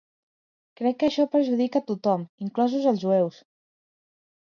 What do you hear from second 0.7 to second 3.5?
Crec que això perjudica tothom, inclosos els jueus.